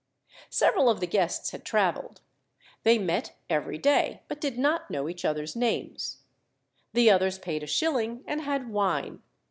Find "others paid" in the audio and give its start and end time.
7.11-7.61